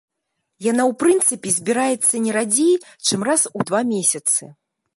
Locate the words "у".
3.61-3.69